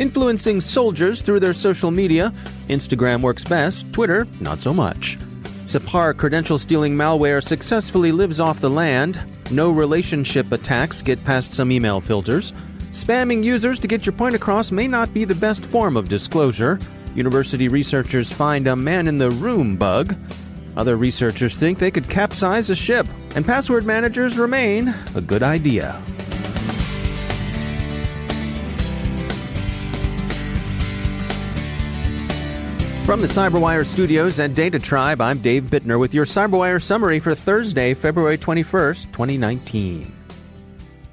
Influencing 0.00 0.62
soldiers 0.62 1.20
through 1.20 1.40
their 1.40 1.52
social 1.52 1.90
media, 1.90 2.32
Instagram 2.70 3.20
works 3.20 3.44
best, 3.44 3.92
Twitter, 3.92 4.26
not 4.40 4.62
so 4.62 4.72
much. 4.72 5.18
Separ 5.66 6.14
credential 6.14 6.56
stealing 6.56 6.96
malware 6.96 7.44
successfully 7.44 8.10
lives 8.10 8.40
off 8.40 8.60
the 8.60 8.70
land. 8.70 9.20
No 9.50 9.70
relationship 9.70 10.50
attacks 10.52 11.02
get 11.02 11.22
past 11.26 11.52
some 11.52 11.70
email 11.70 12.00
filters. 12.00 12.52
Spamming 12.92 13.44
users 13.44 13.78
to 13.78 13.88
get 13.88 14.06
your 14.06 14.14
point 14.14 14.34
across 14.34 14.72
may 14.72 14.88
not 14.88 15.12
be 15.12 15.26
the 15.26 15.34
best 15.34 15.66
form 15.66 15.98
of 15.98 16.08
disclosure. 16.08 16.78
University 17.14 17.68
researchers 17.68 18.32
find 18.32 18.68
a 18.68 18.74
man 18.74 19.06
in 19.06 19.18
the 19.18 19.30
room 19.30 19.76
bug. 19.76 20.16
Other 20.78 20.96
researchers 20.96 21.58
think 21.58 21.78
they 21.78 21.90
could 21.90 22.08
capsize 22.08 22.70
a 22.70 22.74
ship. 22.74 23.06
And 23.36 23.44
password 23.44 23.84
managers 23.84 24.38
remain 24.38 24.94
a 25.14 25.20
good 25.20 25.42
idea. 25.42 26.00
From 33.10 33.20
the 33.20 33.26
CyberWire 33.26 33.84
studios 33.84 34.38
at 34.38 34.54
Data 34.54 34.78
Tribe, 34.78 35.20
I'm 35.20 35.38
Dave 35.38 35.64
Bittner 35.64 35.98
with 35.98 36.14
your 36.14 36.24
CyberWire 36.24 36.80
summary 36.80 37.18
for 37.18 37.34
Thursday, 37.34 37.92
February 37.92 38.38
21st, 38.38 39.06
2019. 39.10 40.12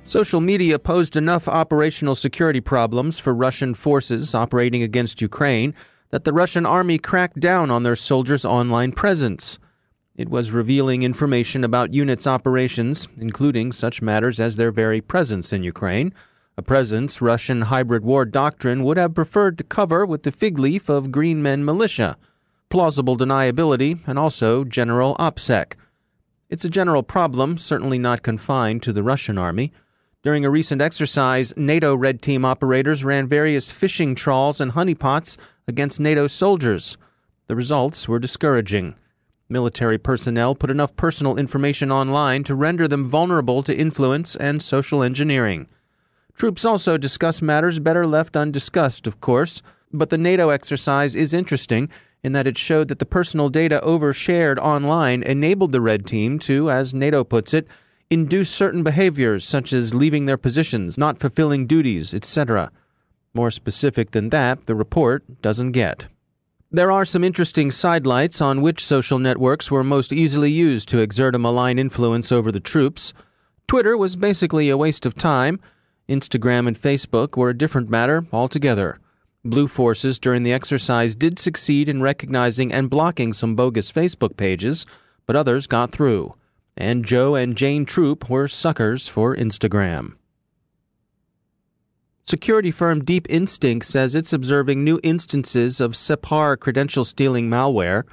Social 0.05 0.39
media 0.39 0.77
posed 0.77 1.15
enough 1.15 1.47
operational 1.47 2.13
security 2.13 2.61
problems 2.61 3.17
for 3.17 3.33
Russian 3.33 3.73
forces 3.73 4.35
operating 4.35 4.83
against 4.83 5.23
Ukraine 5.23 5.73
that 6.11 6.23
the 6.23 6.33
Russian 6.33 6.67
army 6.67 6.99
cracked 6.99 7.39
down 7.39 7.71
on 7.71 7.81
their 7.81 7.95
soldiers' 7.95 8.45
online 8.45 8.91
presence. 8.91 9.57
It 10.15 10.29
was 10.29 10.51
revealing 10.51 11.01
information 11.01 11.63
about 11.63 11.95
units' 11.95 12.27
operations, 12.27 13.07
including 13.17 13.71
such 13.71 14.03
matters 14.03 14.39
as 14.39 14.55
their 14.55 14.69
very 14.69 15.01
presence 15.01 15.51
in 15.51 15.63
Ukraine 15.63 16.13
a 16.59 16.61
presence 16.63 17.21
Russian 17.21 17.61
hybrid 17.63 18.03
war 18.03 18.25
doctrine 18.25 18.83
would 18.83 18.97
have 18.97 19.13
preferred 19.13 19.59
to 19.59 19.63
cover 19.63 20.07
with 20.07 20.23
the 20.23 20.31
fig 20.31 20.57
leaf 20.57 20.89
of 20.89 21.11
green 21.11 21.43
men 21.43 21.63
militia, 21.63 22.17
plausible 22.69 23.15
deniability, 23.15 23.99
and 24.07 24.17
also 24.17 24.63
general 24.63 25.15
OPSEC. 25.19 25.73
It's 26.49 26.65
a 26.65 26.69
general 26.69 27.03
problem, 27.03 27.59
certainly 27.59 27.99
not 27.99 28.23
confined 28.23 28.81
to 28.83 28.91
the 28.91 29.03
Russian 29.03 29.37
army. 29.37 29.71
During 30.23 30.45
a 30.45 30.49
recent 30.49 30.81
exercise, 30.81 31.53
NATO 31.55 31.95
Red 31.95 32.23
Team 32.23 32.43
operators 32.43 33.03
ran 33.03 33.27
various 33.27 33.71
phishing 33.71 34.15
trawls 34.15 34.59
and 34.59 34.71
honeypots 34.71 35.37
against 35.67 35.99
NATO 35.99 36.25
soldiers. 36.25 36.97
The 37.45 37.55
results 37.55 38.07
were 38.07 38.17
discouraging. 38.17 38.95
Military 39.47 39.99
personnel 39.99 40.55
put 40.55 40.71
enough 40.71 40.95
personal 40.95 41.37
information 41.37 41.91
online 41.91 42.43
to 42.45 42.55
render 42.55 42.87
them 42.87 43.07
vulnerable 43.07 43.61
to 43.61 43.77
influence 43.77 44.35
and 44.35 44.61
social 44.61 45.03
engineering. 45.03 45.67
Troops 46.37 46.63
also 46.63 46.97
discuss 46.97 47.41
matters 47.41 47.79
better 47.79 48.05
left 48.05 48.37
undiscussed, 48.37 49.07
of 49.07 49.19
course, 49.19 49.63
but 49.91 50.11
the 50.11 50.19
NATO 50.19 50.49
exercise 50.49 51.15
is 51.15 51.33
interesting 51.33 51.89
in 52.23 52.33
that 52.33 52.45
it 52.45 52.59
showed 52.59 52.89
that 52.89 52.99
the 52.99 53.07
personal 53.07 53.49
data 53.49 53.81
overshared 53.83 54.59
online 54.59 55.23
enabled 55.23 55.71
the 55.71 55.81
Red 55.81 56.05
Team 56.05 56.37
to, 56.39 56.69
as 56.69 56.93
NATO 56.93 57.23
puts 57.23 57.55
it, 57.55 57.67
induce 58.11 58.51
certain 58.51 58.83
behaviors 58.83 59.45
such 59.45 59.73
as 59.73 59.95
leaving 59.95 60.27
their 60.27 60.37
positions, 60.37 60.95
not 60.95 61.19
fulfilling 61.19 61.65
duties, 61.65 62.13
etc. 62.13 62.71
More 63.33 63.49
specific 63.49 64.11
than 64.11 64.29
that, 64.29 64.67
the 64.67 64.75
report 64.75 65.41
doesn't 65.41 65.71
get. 65.71 66.05
There 66.69 66.91
are 66.91 67.05
some 67.05 67.23
interesting 67.23 67.71
sidelights 67.71 68.41
on 68.41 68.61
which 68.61 68.85
social 68.85 69.17
networks 69.17 69.71
were 69.71 69.83
most 69.83 70.13
easily 70.13 70.51
used 70.51 70.87
to 70.89 70.99
exert 70.99 71.33
a 71.33 71.39
malign 71.39 71.79
influence 71.79 72.31
over 72.31 72.51
the 72.51 72.59
troops. 72.59 73.11
Twitter 73.67 73.97
was 73.97 74.15
basically 74.15 74.69
a 74.69 74.77
waste 74.77 75.07
of 75.07 75.15
time. 75.15 75.59
Instagram 76.09 76.67
and 76.67 76.79
Facebook 76.79 77.35
were 77.35 77.49
a 77.49 77.57
different 77.57 77.89
matter 77.89 78.25
altogether. 78.31 78.99
Blue 79.43 79.67
forces 79.67 80.19
during 80.19 80.43
the 80.43 80.53
exercise 80.53 81.15
did 81.15 81.39
succeed 81.39 81.87
in 81.87 82.01
recognizing 82.01 82.71
and 82.71 82.89
blocking 82.89 83.33
some 83.33 83.55
bogus 83.55 83.91
Facebook 83.91 84.37
pages, 84.37 84.85
but 85.25 85.35
others 85.35 85.67
got 85.67 85.91
through. 85.91 86.35
And 86.75 87.05
Joe 87.05 87.35
and 87.35 87.55
Jane 87.55 87.85
Troop 87.85 88.29
were 88.29 88.47
suckers 88.47 89.07
for 89.07 89.35
Instagram. 89.35 90.13
Security 92.23 92.71
firm 92.71 93.05
Deep 93.05 93.25
Instinct 93.29 93.85
says 93.85 94.13
it's 94.13 94.33
observing 94.33 94.83
new 94.83 94.99
instances 95.01 95.79
of 95.79 95.95
Separ 95.95 96.57
credential 96.57 97.05
stealing 97.05 97.49
malware. 97.49 98.03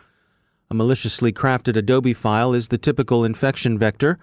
A 0.70 0.74
maliciously 0.74 1.32
crafted 1.32 1.76
Adobe 1.76 2.14
file 2.14 2.54
is 2.54 2.68
the 2.68 2.78
typical 2.78 3.24
infection 3.24 3.76
vector. 3.76 4.18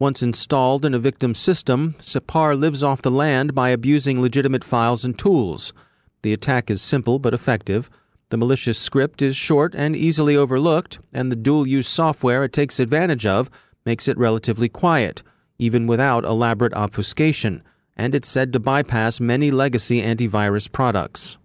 Once 0.00 0.22
installed 0.22 0.86
in 0.86 0.94
a 0.94 0.98
victim's 0.98 1.38
system, 1.38 1.94
Separ 1.98 2.56
lives 2.56 2.82
off 2.82 3.02
the 3.02 3.10
land 3.10 3.54
by 3.54 3.68
abusing 3.68 4.18
legitimate 4.18 4.64
files 4.64 5.04
and 5.04 5.18
tools. 5.18 5.74
The 6.22 6.32
attack 6.32 6.70
is 6.70 6.80
simple 6.80 7.18
but 7.18 7.34
effective. 7.34 7.90
The 8.30 8.38
malicious 8.38 8.78
script 8.78 9.20
is 9.20 9.36
short 9.36 9.74
and 9.74 9.94
easily 9.94 10.34
overlooked, 10.34 11.00
and 11.12 11.30
the 11.30 11.36
dual 11.36 11.68
use 11.68 11.86
software 11.86 12.44
it 12.44 12.54
takes 12.54 12.80
advantage 12.80 13.26
of 13.26 13.50
makes 13.84 14.08
it 14.08 14.16
relatively 14.16 14.70
quiet, 14.70 15.22
even 15.58 15.86
without 15.86 16.24
elaborate 16.24 16.72
obfuscation, 16.72 17.62
and 17.94 18.14
it's 18.14 18.28
said 18.28 18.54
to 18.54 18.58
bypass 18.58 19.20
many 19.20 19.50
legacy 19.50 20.00
antivirus 20.00 20.72
products. 20.72 21.36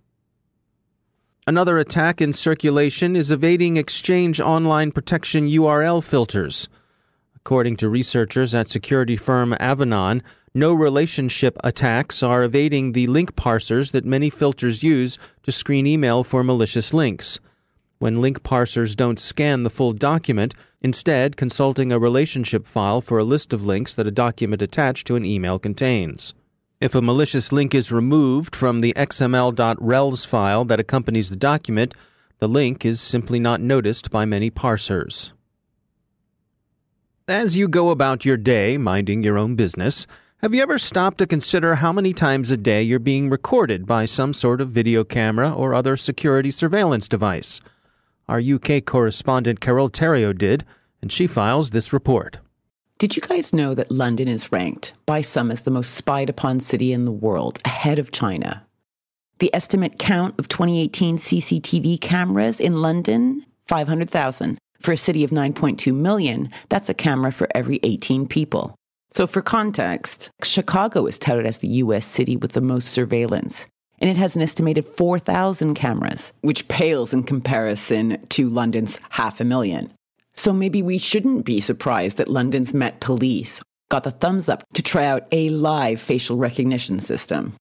Another 1.45 1.77
attack 1.77 2.21
in 2.21 2.31
circulation 2.31 3.17
is 3.17 3.31
evading 3.31 3.75
Exchange 3.75 4.39
Online 4.39 4.93
Protection 4.93 5.45
URL 5.49 6.01
filters. 6.01 6.69
According 7.45 7.75
to 7.77 7.89
researchers 7.89 8.55
at 8.55 8.71
security 8.71 9.15
firm 9.15 9.55
Avanan, 9.59 10.23
no 10.55 10.73
relationship 10.73 11.55
attacks 11.63 12.23
are 12.23 12.43
evading 12.43 12.93
the 12.93 13.05
link 13.05 13.35
parsers 13.35 13.91
that 13.91 14.03
many 14.03 14.31
filters 14.31 14.81
use 14.81 15.19
to 15.43 15.51
screen 15.51 15.85
email 15.85 16.23
for 16.23 16.43
malicious 16.43 16.91
links. 16.91 17.39
When 17.99 18.15
link 18.15 18.41
parsers 18.41 18.95
don't 18.95 19.19
scan 19.19 19.61
the 19.61 19.69
full 19.69 19.93
document, 19.93 20.55
instead 20.81 21.37
consulting 21.37 21.91
a 21.91 21.99
relationship 21.99 22.65
file 22.65 22.99
for 22.99 23.19
a 23.19 23.23
list 23.23 23.53
of 23.53 23.63
links 23.63 23.93
that 23.93 24.07
a 24.07 24.11
document 24.25 24.63
attached 24.63 25.05
to 25.05 25.15
an 25.15 25.23
email 25.23 25.59
contains. 25.59 26.33
If 26.81 26.95
a 26.95 27.01
malicious 27.01 27.51
link 27.51 27.75
is 27.75 27.91
removed 27.91 28.55
from 28.55 28.79
the 28.79 28.93
xml.rels 28.93 30.25
file 30.25 30.65
that 30.65 30.79
accompanies 30.79 31.29
the 31.29 31.35
document, 31.35 31.93
the 32.39 32.49
link 32.49 32.83
is 32.83 32.99
simply 32.99 33.39
not 33.39 33.61
noticed 33.61 34.09
by 34.09 34.25
many 34.25 34.49
parsers. 34.49 35.29
As 37.27 37.57
you 37.57 37.67
go 37.67 37.89
about 37.89 38.23
your 38.23 38.37
day, 38.37 38.77
minding 38.77 39.23
your 39.23 39.35
own 39.35 39.55
business, 39.55 40.05
have 40.43 40.53
you 40.53 40.61
ever 40.61 40.77
stopped 40.77 41.17
to 41.17 41.25
consider 41.25 41.73
how 41.73 41.91
many 41.91 42.13
times 42.13 42.51
a 42.51 42.57
day 42.57 42.83
you're 42.83 42.99
being 42.99 43.31
recorded 43.31 43.87
by 43.87 44.05
some 44.05 44.31
sort 44.31 44.61
of 44.61 44.69
video 44.69 45.03
camera 45.03 45.51
or 45.51 45.73
other 45.73 45.97
security 45.97 46.51
surveillance 46.51 47.07
device? 47.07 47.61
Our 48.27 48.39
UK 48.39 48.85
correspondent 48.85 49.59
Carol 49.59 49.89
Theriault 49.89 50.37
did, 50.37 50.65
and 51.01 51.11
she 51.11 51.25
files 51.25 51.71
this 51.71 51.91
report. 51.91 52.37
Did 52.99 53.15
you 53.15 53.23
guys 53.23 53.53
know 53.53 53.73
that 53.73 53.89
London 53.89 54.27
is 54.27 54.51
ranked 54.51 54.93
by 55.07 55.21
some 55.21 55.49
as 55.49 55.61
the 55.61 55.71
most 55.71 55.95
spied 55.95 56.29
upon 56.29 56.59
city 56.59 56.93
in 56.93 57.05
the 57.05 57.11
world, 57.11 57.57
ahead 57.65 57.97
of 57.97 58.11
China? 58.11 58.67
The 59.39 59.49
estimate 59.51 59.97
count 59.97 60.35
of 60.37 60.47
2018 60.47 61.17
CCTV 61.17 61.99
cameras 61.99 62.61
in 62.61 62.83
London 62.83 63.47
500,000. 63.67 64.59
For 64.85 64.91
a 64.91 64.97
city 64.97 65.23
of 65.23 65.31
9.2 65.31 65.95
million, 65.95 66.51
that's 66.69 66.89
a 66.89 66.93
camera 66.93 67.31
for 67.31 67.47
every 67.55 67.79
18 67.81 68.27
people. 68.27 68.75
So, 69.09 69.25
for 69.25 69.41
context, 69.41 70.29
Chicago 70.43 71.07
is 71.07 71.17
touted 71.17 71.47
as 71.47 71.57
the 71.57 71.81
US 71.81 72.05
city 72.05 72.37
with 72.37 72.51
the 72.51 72.61
most 72.61 72.89
surveillance, 72.89 73.65
and 73.97 74.11
it 74.11 74.17
has 74.17 74.35
an 74.35 74.43
estimated 74.43 74.85
4,000 74.85 75.73
cameras, 75.73 76.33
which 76.41 76.67
pales 76.67 77.13
in 77.13 77.23
comparison 77.23 78.23
to 78.29 78.47
London's 78.47 78.99
half 79.09 79.41
a 79.41 79.43
million. 79.43 79.91
So, 80.35 80.53
maybe 80.53 80.83
we 80.83 80.99
shouldn't 80.99 81.45
be 81.45 81.61
surprised 81.61 82.17
that 82.17 82.27
London's 82.27 82.71
Met 82.71 82.99
Police 82.99 83.61
got 83.89 84.03
the 84.03 84.11
thumbs 84.11 84.47
up 84.47 84.63
to 84.75 84.83
try 84.83 85.05
out 85.05 85.25
a 85.31 85.49
live 85.49 85.99
facial 85.99 86.37
recognition 86.37 86.99
system. 86.99 87.55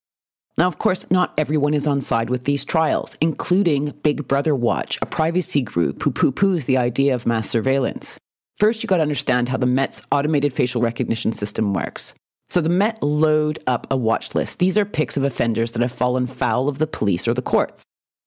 Now, 0.56 0.68
of 0.68 0.78
course, 0.78 1.04
not 1.10 1.34
everyone 1.36 1.74
is 1.74 1.86
on 1.86 2.00
side 2.00 2.30
with 2.30 2.44
these 2.44 2.64
trials, 2.64 3.18
including 3.20 3.90
Big 4.02 4.28
Brother 4.28 4.54
Watch, 4.54 4.98
a 5.02 5.06
privacy 5.06 5.62
group 5.62 6.02
who 6.02 6.12
poo 6.12 6.30
poos 6.30 6.66
the 6.66 6.78
idea 6.78 7.14
of 7.14 7.26
mass 7.26 7.50
surveillance. 7.50 8.18
First, 8.58 8.82
you 8.82 8.86
got 8.86 8.98
to 8.98 9.02
understand 9.02 9.48
how 9.48 9.56
the 9.56 9.66
Met's 9.66 10.00
automated 10.12 10.52
facial 10.52 10.80
recognition 10.80 11.32
system 11.32 11.74
works. 11.74 12.14
So, 12.48 12.60
the 12.60 12.68
Met 12.68 13.02
load 13.02 13.58
up 13.66 13.88
a 13.90 13.96
watch 13.96 14.32
list. 14.36 14.60
These 14.60 14.78
are 14.78 14.84
pics 14.84 15.16
of 15.16 15.24
offenders 15.24 15.72
that 15.72 15.82
have 15.82 15.90
fallen 15.90 16.28
foul 16.28 16.68
of 16.68 16.78
the 16.78 16.86
police 16.86 17.26
or 17.26 17.34
the 17.34 17.42
courts. 17.42 17.82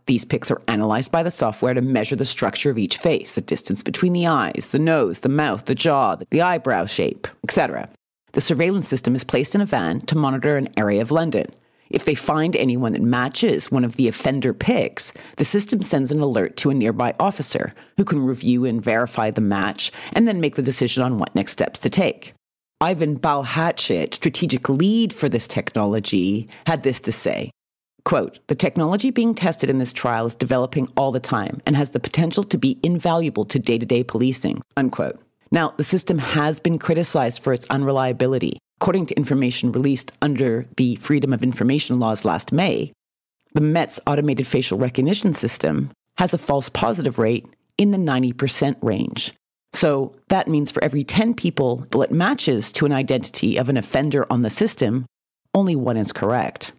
These 0.06 0.26
pics 0.26 0.52
are 0.52 0.62
analyzed 0.68 1.14
by 1.14 1.24
the 1.24 1.32
software 1.32 1.74
to 1.74 1.82
measure 1.82 2.16
the 2.18 2.26
structure 2.26 2.70
of 2.70 2.78
each 2.78 2.98
face, 2.98 3.36
the 3.36 3.42
distance 3.42 3.84
between 3.84 4.12
the 4.12 4.28
eyes, 4.28 4.70
the 4.72 4.80
nose, 4.80 5.20
the 5.20 5.30
mouth, 5.30 5.66
the 5.66 5.76
jaw, 5.76 6.18
the 6.30 6.42
eyebrow 6.42 6.86
shape, 6.86 7.28
etc. 7.44 7.88
The 8.34 8.42
surveillance 8.42 8.88
system 8.88 9.16
is 9.16 9.24
placed 9.24 9.56
in 9.56 9.62
a 9.62 9.66
van 9.66 10.02
to 10.02 10.18
monitor 10.18 10.58
an 10.58 10.70
area 10.76 11.02
of 11.02 11.12
London. 11.12 11.46
If 11.90 12.06
they 12.06 12.16
find 12.16 12.56
anyone 12.56 12.94
that 12.94 13.02
matches 13.02 13.72
one 13.72 13.84
of 13.84 13.96
the 13.96 14.08
offender 14.08 14.54
pics, 14.54 15.14
the 15.38 15.46
system 15.46 15.82
sends 15.82 16.12
an 16.12 16.20
alert 16.20 16.58
to 16.58 16.70
a 16.70 16.74
nearby 16.74 17.16
officer 17.20 17.72
who 17.98 18.06
can 18.06 18.26
review 18.26 18.66
and 18.66 18.84
verify 18.84 19.32
the 19.32 19.42
match 19.42 19.92
and 20.14 20.28
then 20.28 20.42
make 20.42 20.56
the 20.56 20.62
decision 20.62 21.04
on 21.04 21.18
what 21.18 21.36
next 21.36 21.54
steps 21.54 21.80
to 21.82 21.90
take. 21.90 22.34
Ivan 22.80 23.18
Balhatchet, 23.18 24.14
strategic 24.14 24.70
lead 24.70 25.12
for 25.14 25.30
this 25.30 25.48
technology, 25.48 26.48
had 26.68 26.84
this 26.84 27.00
to 27.02 27.12
say. 27.12 27.52
Quote, 28.06 28.40
the 28.48 28.56
technology 28.56 29.10
being 29.10 29.34
tested 29.34 29.70
in 29.70 29.80
this 29.80 29.92
trial 29.92 30.28
is 30.28 30.36
developing 30.36 30.88
all 30.96 31.12
the 31.12 31.20
time 31.20 31.62
and 31.66 31.76
has 31.76 31.90
the 31.90 32.00
potential 32.00 32.44
to 32.46 32.58
be 32.58 32.80
invaluable 32.84 33.46
to 33.46 33.60
day 33.60 33.78
to 33.78 33.86
day 33.86 34.04
policing. 34.04 34.62
Unquote. 34.78 35.20
Now, 35.52 35.74
the 35.78 35.84
system 35.84 36.18
has 36.20 36.60
been 36.60 36.80
criticized 36.80 37.42
for 37.42 37.54
its 37.54 37.66
unreliability, 37.70 38.60
According 38.80 39.08
to 39.08 39.18
information 39.18 39.72
released 39.72 40.12
under 40.22 40.68
the 40.78 40.98
Freedom 40.98 41.34
of 41.34 41.42
Information 41.42 42.00
laws 42.00 42.24
last 42.24 42.52
May, 42.52 42.94
the 43.54 43.62
Met's 43.62 44.00
automated 44.06 44.46
facial 44.46 44.78
recognition 44.78 45.34
system 45.34 45.90
has 46.20 46.34
a 46.34 46.38
false 46.38 46.70
positive 46.70 47.18
rate 47.18 47.48
in 47.80 47.90
the 47.90 47.98
90% 47.98 48.76
range. 48.82 49.34
So 49.74 50.16
that 50.30 50.48
means 50.48 50.70
for 50.70 50.84
every 50.84 51.04
10 51.04 51.34
people 51.34 51.88
it 51.96 52.12
matches 52.12 52.72
to 52.74 52.86
an 52.86 52.94
identity 52.94 53.58
of 53.58 53.68
an 53.68 53.78
offender 53.78 54.26
on 54.32 54.44
the 54.44 54.50
system, 54.52 55.08
only 55.56 55.76
one 55.76 55.98
is 55.98 56.12
correct. 56.12 56.72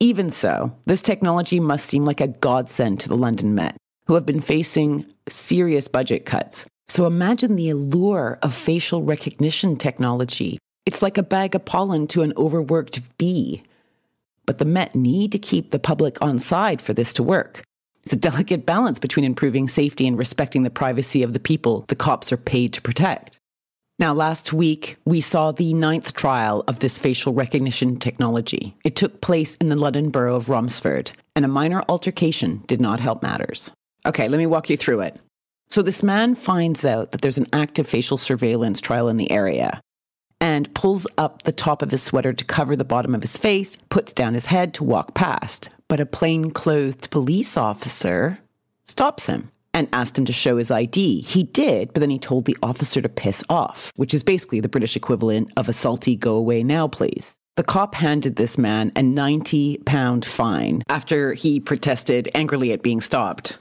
Even 0.00 0.28
so, 0.28 0.76
this 0.84 1.00
technology 1.00 1.60
must 1.60 1.86
seem 1.86 2.04
like 2.04 2.20
a 2.20 2.28
godsend 2.28 3.00
to 3.00 3.08
the 3.08 3.16
London 3.16 3.54
Met, 3.54 3.76
who 4.06 4.14
have 4.14 4.26
been 4.26 4.40
facing 4.40 5.06
serious 5.28 5.88
budget 5.88 6.26
cuts. 6.26 6.66
So 6.88 7.06
imagine 7.06 7.56
the 7.56 7.70
allure 7.70 8.38
of 8.42 8.54
facial 8.54 9.02
recognition 9.02 9.76
technology 9.76 10.58
it's 10.84 11.02
like 11.02 11.16
a 11.16 11.22
bag 11.22 11.54
of 11.54 11.64
pollen 11.64 12.08
to 12.08 12.22
an 12.22 12.32
overworked 12.36 13.00
bee. 13.18 13.62
But 14.46 14.58
the 14.58 14.64
Met 14.64 14.96
need 14.96 15.30
to 15.32 15.38
keep 15.38 15.70
the 15.70 15.78
public 15.78 16.20
on 16.20 16.38
side 16.40 16.82
for 16.82 16.92
this 16.92 17.12
to 17.14 17.22
work. 17.22 17.62
It's 18.02 18.12
a 18.12 18.16
delicate 18.16 18.66
balance 18.66 18.98
between 18.98 19.24
improving 19.24 19.68
safety 19.68 20.08
and 20.08 20.18
respecting 20.18 20.64
the 20.64 20.70
privacy 20.70 21.22
of 21.22 21.34
the 21.34 21.40
people 21.40 21.84
the 21.86 21.94
cops 21.94 22.32
are 22.32 22.36
paid 22.36 22.72
to 22.72 22.82
protect. 22.82 23.38
Now, 24.00 24.12
last 24.12 24.52
week, 24.52 24.96
we 25.04 25.20
saw 25.20 25.52
the 25.52 25.72
ninth 25.74 26.14
trial 26.14 26.64
of 26.66 26.80
this 26.80 26.98
facial 26.98 27.32
recognition 27.32 28.00
technology. 28.00 28.74
It 28.82 28.96
took 28.96 29.20
place 29.20 29.54
in 29.56 29.68
the 29.68 29.76
London 29.76 30.10
borough 30.10 30.34
of 30.34 30.48
Romford, 30.48 31.12
and 31.36 31.44
a 31.44 31.48
minor 31.48 31.84
altercation 31.88 32.64
did 32.66 32.80
not 32.80 32.98
help 32.98 33.22
matters. 33.22 33.70
Okay, 34.04 34.28
let 34.28 34.38
me 34.38 34.46
walk 34.46 34.68
you 34.70 34.76
through 34.76 35.00
it. 35.00 35.18
So, 35.70 35.80
this 35.80 36.02
man 36.02 36.34
finds 36.34 36.84
out 36.84 37.12
that 37.12 37.22
there's 37.22 37.38
an 37.38 37.48
active 37.52 37.88
facial 37.88 38.18
surveillance 38.18 38.80
trial 38.80 39.08
in 39.08 39.16
the 39.16 39.30
area 39.30 39.80
and 40.40 40.74
pulls 40.74 41.06
up 41.16 41.42
the 41.42 41.52
top 41.52 41.82
of 41.82 41.92
his 41.92 42.02
sweater 42.02 42.32
to 42.32 42.44
cover 42.44 42.74
the 42.74 42.84
bottom 42.84 43.14
of 43.14 43.22
his 43.22 43.38
face, 43.38 43.76
puts 43.90 44.12
down 44.12 44.34
his 44.34 44.46
head 44.46 44.74
to 44.74 44.84
walk 44.84 45.14
past. 45.14 45.70
But 45.88 46.00
a 46.00 46.06
plain 46.06 46.50
clothed 46.50 47.10
police 47.10 47.56
officer 47.56 48.40
stops 48.84 49.26
him 49.26 49.52
and 49.72 49.88
asked 49.92 50.18
him 50.18 50.24
to 50.24 50.32
show 50.32 50.56
his 50.56 50.70
ID. 50.70 51.22
He 51.22 51.44
did, 51.44 51.92
but 51.92 52.00
then 52.00 52.10
he 52.10 52.18
told 52.18 52.44
the 52.44 52.56
officer 52.62 53.00
to 53.00 53.08
piss 53.08 53.44
off, 53.48 53.92
which 53.96 54.12
is 54.12 54.22
basically 54.22 54.60
the 54.60 54.68
British 54.68 54.96
equivalent 54.96 55.50
of 55.56 55.68
a 55.68 55.72
salty 55.72 56.16
go 56.16 56.34
away 56.34 56.62
now, 56.62 56.88
please. 56.88 57.36
The 57.56 57.62
cop 57.62 57.94
handed 57.94 58.36
this 58.36 58.58
man 58.58 58.92
a 58.96 59.02
90 59.02 59.78
pound 59.86 60.24
fine 60.24 60.82
after 60.88 61.34
he 61.34 61.60
protested 61.60 62.30
angrily 62.34 62.72
at 62.72 62.82
being 62.82 63.00
stopped. 63.00 63.58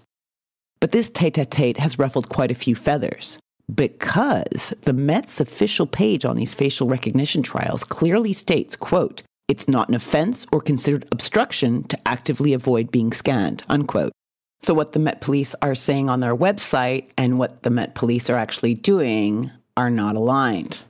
But 0.82 0.92
this 0.92 1.10
tete 1.10 1.38
a 1.38 1.46
tete 1.46 1.78
has 1.78 2.00
ruffled 2.00 2.28
quite 2.30 2.52
a 2.52 2.56
few 2.56 2.76
feathers 2.76 3.40
because 3.74 4.74
the 4.82 4.94
Met's 4.94 5.40
official 5.40 5.86
page 5.86 6.26
on 6.26 6.36
these 6.36 6.56
facial 6.56 6.88
recognition 6.88 7.44
trials 7.44 7.84
clearly 7.84 8.34
states, 8.34 8.76
quote, 8.76 9.22
it's 9.48 9.68
not 9.68 9.90
an 9.90 9.96
offense 9.96 10.48
or 10.52 10.60
considered 10.60 11.08
obstruction 11.12 11.84
to 11.84 12.08
actively 12.08 12.54
avoid 12.54 12.92
being 12.92 13.14
scanned, 13.14 13.64
unquote. 13.70 14.12
So 14.64 14.74
what 14.74 14.94
the 14.94 15.00
Met 15.00 15.22
Police 15.22 15.56
are 15.62 15.76
saying 15.76 16.10
on 16.10 16.20
their 16.20 16.36
website 16.36 17.10
and 17.18 17.38
what 17.38 17.62
the 17.64 17.70
Met 17.70 17.94
Police 17.94 18.30
are 18.30 18.36
actually 18.36 18.74
doing 18.74 19.52
are 19.78 19.90
not 19.90 20.16
aligned. 20.16 20.84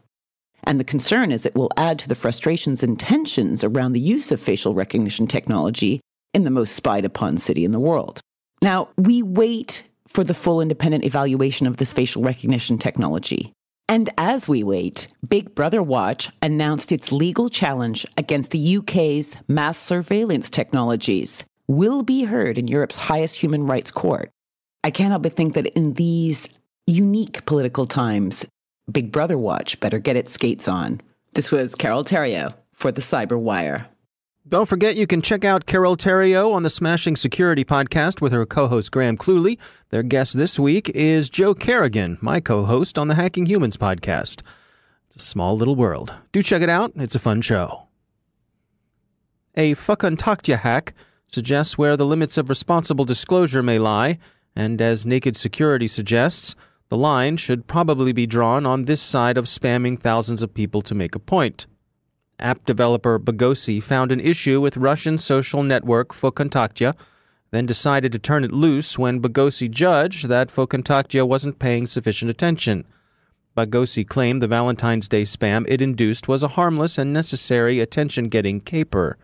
And 0.63 0.79
the 0.79 0.85
concern 0.85 1.31
is 1.31 1.45
it 1.45 1.55
will 1.55 1.71
add 1.75 1.99
to 1.99 2.07
the 2.07 2.15
frustrations 2.15 2.81
and 2.81 2.99
tensions 2.99 3.63
around 3.63 3.93
the 3.93 3.99
use 3.99 4.31
of 4.31 4.41
facial 4.41 4.73
recognition 4.73 5.27
technology 5.27 5.99
in 6.33 6.43
the 6.43 6.49
most 6.49 6.75
spied 6.75 7.03
upon 7.03 7.37
city 7.37 7.65
in 7.65 7.71
the 7.71 7.79
world. 7.79 8.21
Now, 8.61 8.89
we 8.97 9.23
wait 9.23 9.83
for 10.07 10.23
the 10.23 10.33
full 10.33 10.61
independent 10.61 11.05
evaluation 11.05 11.67
of 11.67 11.77
this 11.77 11.93
facial 11.93 12.21
recognition 12.21 12.77
technology. 12.77 13.53
And 13.87 14.09
as 14.17 14.47
we 14.47 14.63
wait, 14.63 15.07
Big 15.27 15.53
Brother 15.55 15.83
Watch 15.83 16.29
announced 16.41 16.91
its 16.91 17.11
legal 17.11 17.49
challenge 17.49 18.05
against 18.17 18.51
the 18.51 18.77
UK's 18.77 19.37
mass 19.47 19.77
surveillance 19.77 20.49
technologies 20.49 21.43
will 21.67 22.03
be 22.03 22.23
heard 22.23 22.57
in 22.57 22.67
Europe's 22.67 22.97
highest 22.97 23.37
human 23.37 23.65
rights 23.65 23.91
court. 23.91 24.29
I 24.83 24.91
can't 24.91 25.21
but 25.21 25.33
think 25.33 25.55
that 25.55 25.67
in 25.67 25.93
these 25.93 26.47
unique 26.87 27.45
political 27.45 27.85
times, 27.85 28.45
Big 28.91 29.11
Brother 29.11 29.37
Watch 29.37 29.79
better 29.79 29.99
get 29.99 30.15
its 30.15 30.33
skates 30.33 30.67
on. 30.67 31.01
This 31.33 31.51
was 31.51 31.75
Carol 31.75 32.03
Theriault 32.03 32.53
for 32.73 32.91
the 32.91 33.01
Cyberwire. 33.01 33.87
Don't 34.47 34.65
forget 34.65 34.95
you 34.95 35.05
can 35.05 35.21
check 35.21 35.45
out 35.45 35.67
Carol 35.67 35.95
Theriault 35.95 36.55
on 36.55 36.63
the 36.63 36.69
Smashing 36.71 37.15
Security 37.15 37.63
podcast 37.63 38.21
with 38.21 38.31
her 38.31 38.43
co 38.43 38.67
host 38.67 38.91
Graham 38.91 39.15
Cluley. 39.15 39.59
Their 39.91 40.01
guest 40.01 40.35
this 40.35 40.57
week 40.57 40.89
is 40.89 41.29
Joe 41.29 41.53
Carrigan, 41.53 42.17
my 42.21 42.39
co 42.39 42.65
host 42.65 42.97
on 42.97 43.07
the 43.07 43.13
Hacking 43.13 43.45
Humans 43.45 43.77
podcast. 43.77 44.41
It's 45.05 45.17
a 45.17 45.19
small 45.19 45.55
little 45.55 45.75
world. 45.75 46.15
Do 46.31 46.41
check 46.41 46.63
it 46.63 46.69
out, 46.69 46.91
it's 46.95 47.13
a 47.13 47.19
fun 47.19 47.41
show. 47.41 47.83
A 49.55 49.75
VKontakte 49.75 50.57
hack 50.57 50.95
suggests 51.27 51.77
where 51.77 51.95
the 51.95 52.05
limits 52.05 52.35
of 52.35 52.49
responsible 52.49 53.05
disclosure 53.05 53.61
may 53.61 53.77
lie, 53.77 54.17
and 54.55 54.81
as 54.81 55.05
Naked 55.05 55.37
Security 55.37 55.85
suggests, 55.85 56.55
the 56.89 56.97
line 56.97 57.37
should 57.37 57.67
probably 57.67 58.11
be 58.11 58.25
drawn 58.25 58.65
on 58.65 58.85
this 58.85 59.01
side 59.03 59.37
of 59.37 59.45
spamming 59.45 59.99
thousands 59.99 60.41
of 60.41 60.51
people 60.51 60.81
to 60.81 60.95
make 60.95 61.13
a 61.13 61.19
point. 61.19 61.67
App 62.41 62.65
developer 62.65 63.19
Bogosi 63.19 63.81
found 63.81 64.11
an 64.11 64.19
issue 64.19 64.59
with 64.59 64.77
Russian 64.77 65.17
social 65.17 65.63
network 65.63 66.09
VKontakte, 66.09 66.93
then 67.51 67.65
decided 67.65 68.11
to 68.11 68.19
turn 68.19 68.43
it 68.43 68.51
loose 68.51 68.97
when 68.97 69.21
Bogosi 69.21 69.69
judged 69.69 70.27
that 70.27 70.49
VKontakte 70.49 71.27
wasn't 71.27 71.59
paying 71.59 71.85
sufficient 71.85 72.31
attention. 72.31 72.85
Bogosi 73.55 74.07
claimed 74.07 74.41
the 74.41 74.47
Valentine's 74.47 75.07
Day 75.07 75.23
spam 75.23 75.65
it 75.67 75.81
induced 75.81 76.27
was 76.27 76.41
a 76.41 76.49
harmless 76.49 76.97
and 76.97 77.11
necessary 77.11 77.79
attention 77.79 78.29
getting 78.29 78.61
caper. 78.61 79.17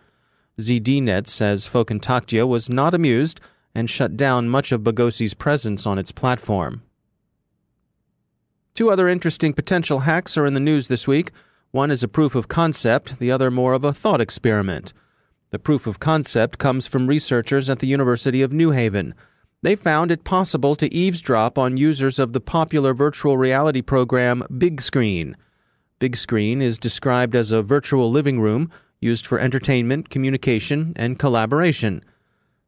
ZDNet 0.59 1.27
says 1.27 1.67
VKontakte 1.67 2.47
was 2.47 2.69
not 2.69 2.93
amused 2.93 3.39
and 3.73 3.89
shut 3.89 4.17
down 4.17 4.49
much 4.49 4.71
of 4.71 4.81
Bogosi's 4.81 5.33
presence 5.33 5.85
on 5.85 5.97
its 5.97 6.11
platform. 6.11 6.81
Two 8.73 8.89
other 8.91 9.07
interesting 9.07 9.53
potential 9.53 9.99
hacks 9.99 10.37
are 10.37 10.45
in 10.45 10.53
the 10.53 10.59
news 10.59 10.87
this 10.87 11.07
week. 11.07 11.31
One 11.71 11.91
is 11.91 12.01
a 12.01 12.07
proof 12.07 12.33
of 12.33 12.47
concept, 12.47 13.19
the 13.19 13.31
other 13.31 13.51
more 13.51 13.73
of 13.73 13.83
a 13.83 13.91
thought 13.91 14.21
experiment. 14.21 14.93
The 15.49 15.59
proof 15.59 15.85
of 15.85 15.99
concept 15.99 16.57
comes 16.57 16.87
from 16.87 17.07
researchers 17.07 17.69
at 17.69 17.79
the 17.79 17.87
University 17.87 18.41
of 18.41 18.53
New 18.53 18.71
Haven. 18.71 19.13
they 19.63 19.75
found 19.75 20.11
it 20.11 20.23
possible 20.23 20.75
to 20.75 20.93
eavesdrop 20.93 21.57
on 21.57 21.77
users 21.77 22.19
of 22.19 22.31
the 22.31 22.39
popular 22.39 22.93
virtual 22.93 23.37
reality 23.37 23.81
program 23.81 24.43
Big 24.57 24.81
Screen. 24.81 25.35
Big 25.99 26.15
Screen 26.15 26.61
is 26.61 26.77
described 26.77 27.35
as 27.35 27.51
a 27.51 27.63
virtual 27.63 28.11
living 28.11 28.39
room 28.39 28.69
used 29.01 29.25
for 29.25 29.39
entertainment, 29.39 30.09
communication, 30.09 30.93
and 30.95 31.19
collaboration. 31.19 32.03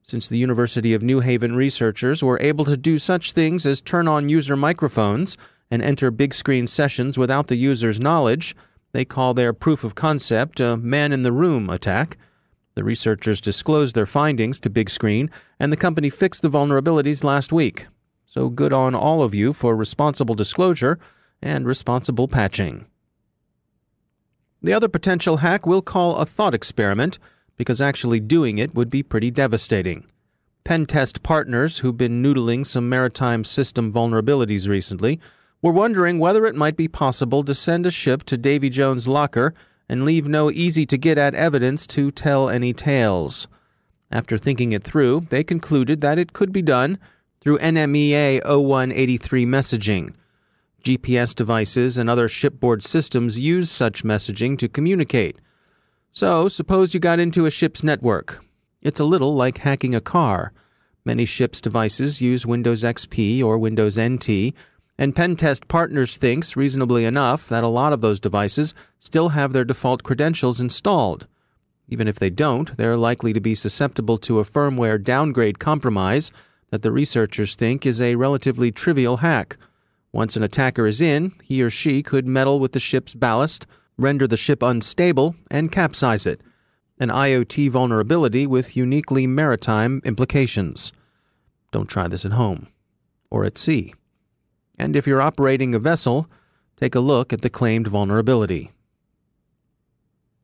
Since 0.03 0.27
the 0.27 0.37
University 0.37 0.93
of 0.93 1.03
New 1.03 1.19
Haven 1.19 1.55
researchers 1.55 2.23
were 2.23 2.39
able 2.41 2.65
to 2.65 2.75
do 2.75 2.97
such 2.97 3.31
things 3.31 3.65
as 3.65 3.79
turn 3.79 4.07
on 4.07 4.29
user 4.29 4.55
microphones 4.55 5.37
and 5.69 5.81
enter 5.83 6.09
big 6.11 6.33
screen 6.33 6.65
sessions 6.65 7.17
without 7.17 7.47
the 7.47 7.55
user's 7.55 7.99
knowledge, 7.99 8.55
they 8.91 9.05
call 9.05 9.34
their 9.34 9.53
proof 9.53 9.84
of 9.84 9.96
concept 9.96 10.60
a 10.60 10.77
man 10.77 11.12
in 11.12 11.24
the 11.24 11.31
room 11.31 11.69
attack. 11.69 12.17
The 12.75 12.84
researchers 12.84 13.41
disclosed 13.41 13.96
their 13.96 14.05
findings 14.05 14.60
to 14.62 14.69
Big 14.69 14.89
Screen, 14.89 15.29
and 15.60 15.72
the 15.72 15.77
company 15.77 16.10
fixed 16.10 16.41
the 16.41 16.50
vulnerabilities 16.50 17.24
last 17.24 17.51
week. 17.51 17.88
So 18.25 18.50
good 18.50 18.74
on 18.74 18.96
all 18.96 19.22
of 19.24 19.34
you 19.34 19.53
for 19.53 19.75
responsible 19.75 20.36
disclosure 20.36 21.00
and 21.41 21.65
responsible 21.65 22.27
patching. 22.27 22.86
The 24.62 24.74
other 24.74 24.89
potential 24.89 25.38
hack 25.38 25.65
we'll 25.65 25.81
call 25.81 26.17
a 26.17 26.25
thought 26.25 26.53
experiment 26.53 27.17
because 27.58 27.81
actually 27.81 28.19
doing 28.19 28.58
it 28.58 28.75
would 28.75 28.89
be 28.89 29.03
pretty 29.03 29.31
devastating. 29.31 30.05
Pentest 30.63 31.24
partners 31.24 31.79
who've 31.79 31.98
been 31.98 32.22
noodling 32.22 32.65
some 32.65 32.88
maritime 32.88 33.43
system 33.43 33.91
vulnerabilities 33.91 34.67
recently 34.67 35.19
were 35.61 35.71
wondering 35.71 36.19
whether 36.19 36.45
it 36.45 36.55
might 36.55 36.77
be 36.77 36.87
possible 36.87 37.43
to 37.43 37.53
send 37.53 37.85
a 37.85 37.91
ship 37.91 38.23
to 38.23 38.37
Davy 38.37 38.69
Jones' 38.69 39.07
locker 39.07 39.53
and 39.89 40.03
leave 40.03 40.27
no 40.27 40.51
easy 40.51 40.85
to 40.85 40.97
get 40.97 41.17
at 41.17 41.35
evidence 41.35 41.85
to 41.87 42.11
tell 42.11 42.47
any 42.47 42.73
tales. 42.73 43.47
After 44.11 44.37
thinking 44.37 44.71
it 44.71 44.83
through, 44.83 45.27
they 45.29 45.43
concluded 45.43 46.01
that 46.01 46.17
it 46.17 46.33
could 46.33 46.51
be 46.51 46.61
done 46.61 46.97
through 47.41 47.57
NMEA 47.59 48.41
0183 48.45 49.45
messaging. 49.45 50.13
GPS 50.83 51.35
devices 51.35 51.97
and 51.97 52.09
other 52.09 52.29
shipboard 52.29 52.83
systems 52.83 53.37
use 53.37 53.69
such 53.69 54.03
messaging 54.03 54.57
to 54.57 54.69
communicate. 54.69 55.39
So, 56.11 56.47
suppose 56.47 56.93
you 56.93 56.99
got 56.99 57.19
into 57.19 57.45
a 57.45 57.51
ship's 57.51 57.83
network. 57.83 58.43
It's 58.81 58.99
a 58.99 59.05
little 59.05 59.35
like 59.35 59.59
hacking 59.59 59.93
a 59.93 60.01
car. 60.01 60.53
Many 61.05 61.25
ships' 61.25 61.61
devices 61.61 62.21
use 62.21 62.45
Windows 62.45 62.83
XP 62.83 63.43
or 63.43 63.57
Windows 63.57 63.99
NT, 63.99 64.53
and 64.99 65.15
Pentest 65.15 65.67
Partners 65.67 66.17
thinks, 66.17 66.55
reasonably 66.55 67.05
enough, 67.05 67.49
that 67.49 67.63
a 67.63 67.67
lot 67.67 67.93
of 67.93 68.01
those 68.01 68.19
devices 68.19 68.75
still 68.99 69.29
have 69.29 69.53
their 69.53 69.65
default 69.65 70.03
credentials 70.03 70.59
installed. 70.59 71.25
Even 71.87 72.07
if 72.07 72.19
they 72.19 72.29
don't, 72.29 72.77
they're 72.77 72.95
likely 72.95 73.33
to 73.33 73.39
be 73.39 73.55
susceptible 73.55 74.19
to 74.19 74.39
a 74.39 74.45
firmware 74.45 75.03
downgrade 75.03 75.57
compromise 75.57 76.31
that 76.69 76.83
the 76.83 76.91
researchers 76.91 77.55
think 77.55 77.85
is 77.85 77.99
a 77.99 78.13
relatively 78.13 78.71
trivial 78.71 79.17
hack. 79.17 79.57
Once 80.11 80.35
an 80.35 80.43
attacker 80.43 80.85
is 80.85 81.01
in, 81.01 81.31
he 81.43 81.63
or 81.63 81.71
she 81.71 82.03
could 82.03 82.27
meddle 82.27 82.59
with 82.59 82.73
the 82.73 82.79
ship's 82.79 83.15
ballast 83.15 83.65
render 83.99 84.25
the 84.25 84.37
ship 84.37 84.63
unstable, 84.63 85.35
and 85.51 85.71
capsize 85.71 86.25
it, 86.25 86.41
an 86.99 87.09
IoT 87.09 87.69
vulnerability 87.69 88.47
with 88.47 88.77
uniquely 88.77 89.27
maritime 89.27 90.01
implications. 90.05 90.93
Don't 91.71 91.89
try 91.89 92.07
this 92.07 92.25
at 92.25 92.31
home 92.31 92.67
or 93.29 93.45
at 93.45 93.57
sea. 93.57 93.93
And 94.79 94.95
if 94.95 95.05
you're 95.05 95.21
operating 95.21 95.75
a 95.75 95.79
vessel, 95.79 96.27
take 96.79 96.95
a 96.95 97.00
look 97.00 97.31
at 97.31 97.41
the 97.41 97.50
claimed 97.50 97.88
vulnerability. 97.88 98.71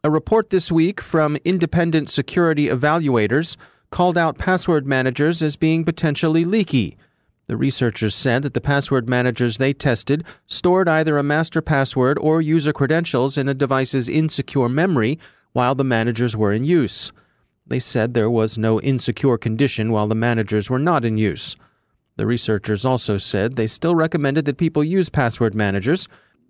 A 0.04 0.12
report 0.12 0.52
this 0.52 0.72
week 0.72 1.02
from 1.02 1.38
independent 1.44 2.12
security 2.12 2.68
evaluators 2.68 3.58
called 3.90 4.18
out 4.18 4.38
password 4.38 4.86
managers 4.86 5.42
as 5.42 5.56
being 5.56 5.84
potentially 5.84 6.46
leaky 6.46 6.98
the 7.48 7.58
researchers 7.58 8.16
said 8.16 8.42
that 8.42 8.54
the 8.56 8.62
password 8.62 9.08
managers 9.08 9.58
they 9.58 9.74
tested 9.74 10.24
stored 10.48 10.90
either 10.90 11.18
a 11.18 11.24
master 11.24 11.62
password 11.62 12.18
or 12.20 12.42
user 12.42 12.74
credentials 12.74 13.38
in 13.38 13.48
a 13.48 13.54
device's 13.54 14.10
insecure 14.10 14.68
memory 14.70 15.20
while 15.54 15.76
the 15.76 15.84
managers 15.84 16.36
were 16.36 16.52
in 16.52 16.64
use. 16.64 17.12
They 17.68 17.80
said 17.80 18.14
there 18.14 18.32
was 18.32 18.58
no 18.58 18.82
insecure 18.82 19.38
condition 19.38 19.92
while 19.92 20.08
the 20.08 20.16
managers 20.16 20.70
were 20.70 20.80
not 20.80 21.06
in 21.06 21.18
use. 21.18 21.56
The 22.18 22.26
researchers 22.26 22.86
also 22.86 23.18
said 23.18 23.56
they 23.56 23.68
still 23.68 23.96
recommended 23.96 24.46
that 24.46 24.58
people 24.58 24.84
use 24.84 25.10
password 25.10 25.54
managers 25.54 26.08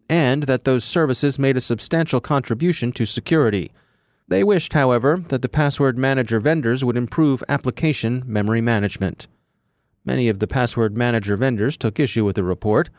and 0.08 0.44
that 0.44 0.64
those 0.64 0.84
services 0.84 1.40
made 1.40 1.58
a 1.58 1.62
substantial 1.62 2.22
contribution 2.22 2.92
to 2.92 3.06
security. 3.06 3.72
They 4.28 4.44
wished, 4.44 4.74
however, 4.74 5.18
that 5.28 5.42
the 5.42 5.50
password 5.50 5.98
manager 5.98 6.40
vendors 6.40 6.84
would 6.84 6.98
improve 6.98 7.44
application 7.50 8.24
memory 8.26 8.62
management. 8.62 9.28
Many 10.04 10.30
of 10.30 10.38
the 10.40 10.48
password 10.48 10.96
manager 10.96 11.36
vendors 11.36 11.78
took 11.78 12.00
issue 12.00 12.26
with 12.26 12.36
the 12.36 12.44
report. 12.44 12.90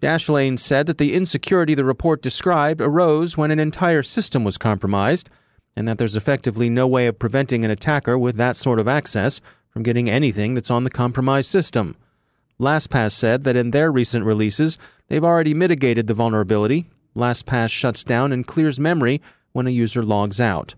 Dashlane 0.00 0.58
said 0.58 0.86
that 0.86 0.98
the 0.98 1.14
insecurity 1.14 1.74
the 1.74 1.84
report 1.84 2.22
described 2.22 2.80
arose 2.80 3.36
when 3.36 3.50
an 3.50 3.58
entire 3.58 4.02
system 4.02 4.44
was 4.44 4.58
compromised, 4.58 5.28
and 5.74 5.86
that 5.86 5.98
there's 5.98 6.16
effectively 6.16 6.70
no 6.70 6.86
way 6.86 7.06
of 7.06 7.18
preventing 7.18 7.64
an 7.64 7.70
attacker 7.70 8.16
with 8.16 8.36
that 8.36 8.56
sort 8.56 8.78
of 8.78 8.88
access 8.88 9.42
from 9.70 9.82
getting 9.82 10.08
anything 10.08 10.54
that's 10.54 10.70
on 10.70 10.84
the 10.84 10.90
compromised 10.90 11.50
system. 11.50 11.96
LastPass 12.60 13.12
said 13.12 13.44
that 13.44 13.56
in 13.56 13.70
their 13.70 13.92
recent 13.92 14.24
releases, 14.24 14.78
they've 15.08 15.24
already 15.24 15.52
mitigated 15.52 16.06
the 16.06 16.14
vulnerability. 16.14 16.86
LastPass 17.14 17.70
shuts 17.70 18.02
down 18.02 18.32
and 18.32 18.46
clears 18.46 18.80
memory 18.80 19.20
when 19.52 19.66
a 19.66 19.70
user 19.70 20.02
logs 20.02 20.40
out. 20.40 20.74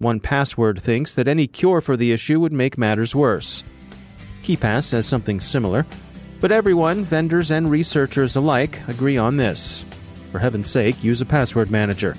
1Password 0.00 0.80
thinks 0.80 1.14
that 1.14 1.28
any 1.28 1.46
cure 1.46 1.80
for 1.80 1.96
the 1.96 2.12
issue 2.12 2.38
would 2.38 2.52
make 2.52 2.76
matters 2.76 3.14
worse. 3.14 3.64
KeePass 4.42 4.84
says 4.84 5.06
something 5.06 5.40
similar, 5.40 5.86
but 6.40 6.52
everyone, 6.52 7.02
vendors 7.02 7.50
and 7.50 7.70
researchers 7.70 8.36
alike, 8.36 8.86
agree 8.88 9.16
on 9.16 9.36
this. 9.36 9.84
For 10.30 10.38
heaven's 10.38 10.70
sake, 10.70 11.02
use 11.02 11.20
a 11.22 11.26
password 11.26 11.70
manager. 11.70 12.14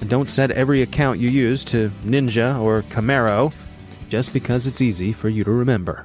And 0.00 0.10
don't 0.10 0.28
set 0.28 0.50
every 0.50 0.82
account 0.82 1.20
you 1.20 1.28
use 1.28 1.64
to 1.64 1.88
Ninja 2.04 2.60
or 2.60 2.82
Camaro 2.82 3.52
just 4.08 4.32
because 4.32 4.66
it's 4.66 4.82
easy 4.82 5.12
for 5.12 5.28
you 5.28 5.42
to 5.42 5.50
remember. 5.50 6.04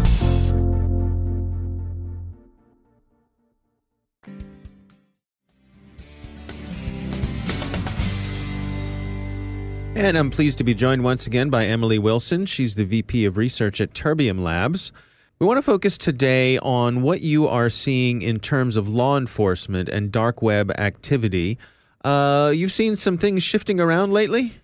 And 9.93 10.17
I'm 10.17 10.29
pleased 10.29 10.57
to 10.57 10.63
be 10.63 10.73
joined 10.73 11.03
once 11.03 11.27
again 11.27 11.49
by 11.49 11.65
Emily 11.65 11.99
Wilson. 11.99 12.45
She's 12.45 12.75
the 12.75 12.85
VP 12.85 13.25
of 13.25 13.37
Research 13.37 13.81
at 13.81 13.93
Terbium 13.93 14.41
Labs. 14.41 14.91
We 15.37 15.45
want 15.45 15.57
to 15.57 15.61
focus 15.61 15.97
today 15.97 16.57
on 16.59 17.01
what 17.01 17.21
you 17.21 17.47
are 17.47 17.69
seeing 17.69 18.21
in 18.21 18.39
terms 18.39 18.77
of 18.77 18.87
law 18.87 19.17
enforcement 19.17 19.89
and 19.89 20.11
dark 20.11 20.41
web 20.41 20.71
activity. 20.77 21.57
Uh, 22.05 22.51
you've 22.55 22.71
seen 22.71 22.95
some 22.95 23.17
things 23.17 23.43
shifting 23.43 23.79
around 23.79 24.13
lately? 24.13 24.55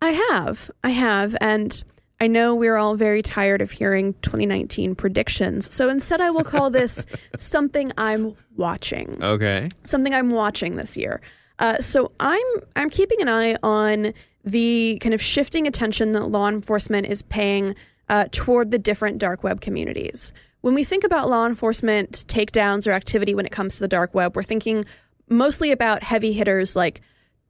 I 0.00 0.12
have. 0.12 0.70
I 0.84 0.90
have. 0.90 1.36
And 1.40 1.82
I 2.20 2.26
know 2.26 2.54
we're 2.54 2.76
all 2.76 2.94
very 2.94 3.22
tired 3.22 3.60
of 3.60 3.72
hearing 3.72 4.14
2019 4.22 4.94
predictions. 4.94 5.74
So 5.74 5.88
instead, 5.88 6.20
I 6.20 6.30
will 6.30 6.44
call 6.44 6.70
this 6.70 7.06
something 7.36 7.92
I'm 7.98 8.36
watching. 8.56 9.18
Okay. 9.22 9.68
Something 9.84 10.14
I'm 10.14 10.30
watching 10.30 10.76
this 10.76 10.96
year. 10.96 11.20
Uh, 11.58 11.78
so 11.78 12.12
I'm 12.20 12.46
I'm 12.76 12.88
keeping 12.88 13.20
an 13.20 13.28
eye 13.28 13.56
on 13.62 14.14
the 14.44 14.98
kind 15.00 15.14
of 15.14 15.22
shifting 15.22 15.66
attention 15.66 16.12
that 16.12 16.26
law 16.26 16.48
enforcement 16.48 17.06
is 17.06 17.22
paying 17.22 17.74
uh, 18.08 18.26
toward 18.32 18.70
the 18.70 18.78
different 18.78 19.18
dark 19.18 19.44
web 19.44 19.60
communities. 19.60 20.32
When 20.62 20.74
we 20.74 20.84
think 20.84 21.04
about 21.04 21.30
law 21.30 21.46
enforcement 21.46 22.24
takedowns 22.28 22.86
or 22.86 22.92
activity 22.92 23.34
when 23.34 23.46
it 23.46 23.52
comes 23.52 23.76
to 23.76 23.80
the 23.80 23.88
dark 23.88 24.14
web, 24.14 24.36
we're 24.36 24.42
thinking 24.42 24.84
mostly 25.28 25.70
about 25.70 26.02
heavy 26.02 26.32
hitters 26.32 26.76
like 26.76 27.00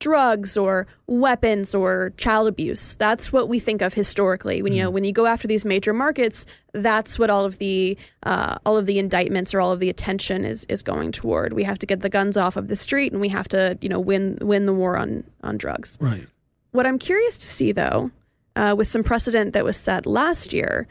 drugs 0.00 0.56
or 0.56 0.86
weapons 1.06 1.74
or 1.74 2.12
child 2.16 2.48
abuse. 2.48 2.96
That's 2.96 3.32
what 3.32 3.48
we 3.48 3.58
think 3.58 3.82
of 3.82 3.94
historically. 3.94 4.62
When 4.62 4.72
you 4.72 4.82
know 4.82 4.88
mm-hmm. 4.88 4.94
when 4.94 5.04
you 5.04 5.12
go 5.12 5.26
after 5.26 5.46
these 5.46 5.64
major 5.64 5.92
markets, 5.92 6.46
that's 6.72 7.18
what 7.18 7.30
all 7.30 7.44
of 7.44 7.58
the 7.58 7.96
uh, 8.24 8.58
all 8.66 8.76
of 8.76 8.86
the 8.86 8.98
indictments 8.98 9.54
or 9.54 9.60
all 9.60 9.70
of 9.70 9.78
the 9.78 9.90
attention 9.90 10.44
is 10.44 10.64
is 10.68 10.82
going 10.82 11.12
toward. 11.12 11.52
We 11.52 11.64
have 11.64 11.78
to 11.80 11.86
get 11.86 12.00
the 12.00 12.10
guns 12.10 12.36
off 12.36 12.56
of 12.56 12.68
the 12.68 12.76
street, 12.76 13.12
and 13.12 13.20
we 13.20 13.28
have 13.28 13.46
to 13.48 13.78
you 13.80 13.88
know 13.88 14.00
win 14.00 14.38
win 14.40 14.64
the 14.64 14.74
war 14.74 14.96
on 14.96 15.24
on 15.42 15.58
drugs. 15.58 15.96
Right. 16.00 16.26
What 16.72 16.86
I'm 16.86 16.98
curious 16.98 17.36
to 17.38 17.46
see, 17.46 17.72
though, 17.72 18.10
uh, 18.56 18.74
with 18.76 18.88
some 18.88 19.02
precedent 19.02 19.52
that 19.52 19.64
was 19.64 19.76
set 19.76 20.06
last 20.06 20.52
year, 20.52 20.86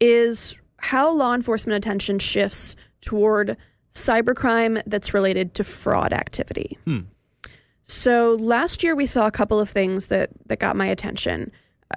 is 0.00 0.60
how 0.78 1.10
law 1.10 1.34
enforcement 1.34 1.76
attention 1.76 2.18
shifts 2.18 2.76
toward 3.00 3.56
cybercrime 3.94 4.82
that's 4.86 5.14
related 5.14 5.54
to 5.54 5.64
fraud 5.64 6.12
activity. 6.12 6.78
Hmm. 6.84 7.00
So 7.82 8.34
last 8.34 8.82
year 8.82 8.94
we 8.94 9.06
saw 9.06 9.26
a 9.26 9.30
couple 9.30 9.60
of 9.60 9.68
things 9.68 10.06
that 10.06 10.30
that 10.46 10.58
got 10.58 10.76
my 10.76 10.86
attention. 10.86 11.52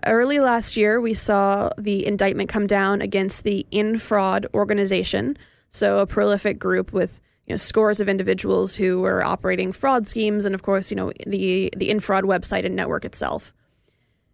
Early 0.05 0.39
last 0.39 0.75
year 0.75 0.99
we 0.99 1.13
saw 1.13 1.69
the 1.77 2.05
indictment 2.05 2.49
come 2.49 2.67
down 2.67 3.01
against 3.01 3.43
the 3.43 3.65
Infraud 3.71 4.45
organization, 4.53 5.37
so 5.69 5.99
a 5.99 6.07
prolific 6.07 6.59
group 6.59 6.91
with 6.91 7.21
you 7.47 7.53
know, 7.53 7.57
scores 7.57 7.99
of 7.99 8.09
individuals 8.09 8.75
who 8.75 9.01
were 9.01 9.23
operating 9.23 9.71
fraud 9.71 10.07
schemes, 10.07 10.45
and 10.45 10.55
of 10.55 10.63
course, 10.63 10.89
you 10.89 10.97
know, 10.97 11.11
the 11.25 11.71
the 11.75 11.89
Infraud 11.89 12.23
website 12.23 12.65
and 12.65 12.75
network 12.75 13.05
itself. 13.05 13.53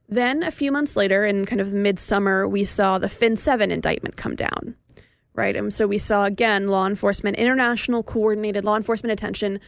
Then 0.08 0.44
a 0.44 0.52
few 0.52 0.72
months 0.72 0.96
later, 0.96 1.26
in 1.26 1.46
kind 1.46 1.62
of 1.62 1.74
midsummer, 1.74 2.48
we 2.48 2.66
saw 2.66 2.98
the 2.98 3.08
Fin7 3.08 3.70
indictment 3.70 4.18
come 4.18 4.36
down, 4.36 4.76
right? 5.34 5.56
And 5.56 5.74
so 5.74 5.88
we 5.88 5.98
saw 5.98 6.26
again 6.26 6.68
law 6.68 6.86
enforcement, 6.86 7.38
international 7.38 8.04
coordinated 8.04 8.66
law 8.66 8.76
enforcement 8.76 9.14
attention 9.14 9.60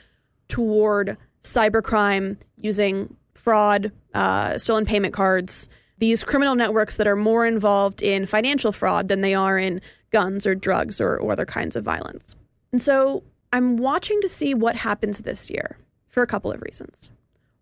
toward 0.50 1.17
cybercrime 1.41 2.38
using 2.57 3.15
fraud, 3.33 3.91
uh, 4.13 4.57
stolen 4.57 4.85
payment 4.85 5.13
cards, 5.13 5.69
these 5.97 6.23
criminal 6.23 6.55
networks 6.55 6.97
that 6.97 7.07
are 7.07 7.15
more 7.15 7.45
involved 7.45 8.01
in 8.01 8.25
financial 8.25 8.71
fraud 8.71 9.07
than 9.07 9.21
they 9.21 9.33
are 9.33 9.57
in 9.57 9.81
guns 10.12 10.45
or 10.45 10.55
drugs 10.55 11.00
or, 11.00 11.17
or 11.17 11.32
other 11.32 11.45
kinds 11.45 11.75
of 11.75 11.84
violence. 11.84 12.36
And 12.71 12.82
so 12.82 13.23
I'm 13.54 13.78
watching 13.78 14.20
to 14.22 14.28
see 14.28 14.56
what 14.56 14.76
happens 14.76 15.20
this 15.20 15.50
year 15.50 15.78
for 16.08 16.24
a 16.24 16.28
couple 16.28 16.52
of 16.52 16.62
reasons. 16.63 17.12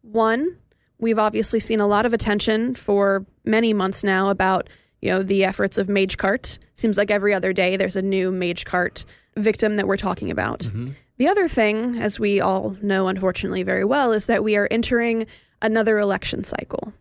One, 0.02 0.58
we've 1.00 1.20
obviously 1.20 1.60
seen 1.60 1.82
a 1.82 1.86
lot 1.86 2.06
of 2.06 2.14
attention 2.14 2.76
for 2.76 3.26
many 3.44 3.74
months 3.74 4.02
now 4.02 4.30
about 4.30 4.70
you 5.02 5.10
know 5.12 5.22
the 5.22 5.44
efforts 5.44 5.78
of 5.78 5.88
MageCart. 5.88 6.60
Seems 6.76 6.98
like 6.98 7.12
every 7.12 7.34
other 7.34 7.52
day 7.52 7.76
there's 7.76 7.98
a 7.98 8.02
new 8.02 8.32
MageCart 8.32 9.04
victim 9.36 9.76
that 9.76 9.88
we're 9.88 9.98
talking 9.98 10.32
about. 10.32 10.62
Mm-hmm. 10.62 10.92
The 11.18 11.28
other 11.28 11.50
thing, 11.50 11.98
as 11.98 12.20
we 12.20 12.40
all 12.40 12.78
know 12.82 13.08
unfortunately 13.10 13.64
very 13.64 13.84
well, 13.84 14.14
is 14.14 14.28
that 14.28 14.46
we 14.46 14.56
are 14.56 14.70
entering 14.72 15.28
another 15.62 16.00
election 16.00 16.46
cycle. 16.46 16.94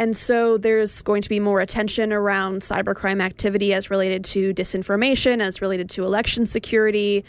And 0.00 0.16
so 0.16 0.58
there's 0.58 1.00
going 1.02 1.22
to 1.22 1.28
be 1.28 1.38
more 1.38 1.60
attention 1.60 2.12
around 2.12 2.62
cybercrime 2.62 3.22
activity 3.22 3.72
as 3.72 3.88
related 3.88 4.24
to 4.24 4.52
disinformation, 4.52 5.40
as 5.40 5.62
related 5.62 5.88
to 5.90 6.04
election 6.04 6.46
security, 6.46 7.24